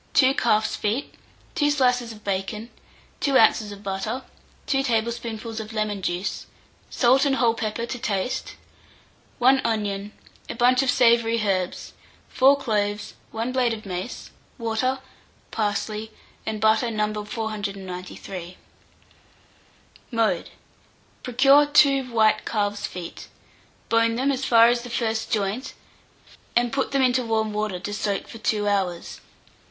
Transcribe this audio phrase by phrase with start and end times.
[0.15, 1.13] 2 calf's feet,
[1.53, 2.71] 2 slices of bacon,
[3.19, 3.71] 2 oz.
[3.71, 4.23] of butter,
[4.65, 6.47] 2 tablespoonfuls of lemon juice,
[6.89, 8.55] salt and whole pepper to taste,
[9.37, 10.11] 1 onion,
[10.49, 11.93] a bunch of savoury herbs,
[12.29, 14.97] 4 cloves, 1 blade of mace, water,
[15.51, 16.09] parsley
[16.47, 17.23] and butter No.
[17.23, 18.57] 493.
[20.09, 20.49] Mode.
[21.21, 23.27] Procure 2 white calf's feet;
[23.87, 25.75] bone them as far as the first joint,
[26.55, 29.21] and put them into warm water to soak for 2 hours.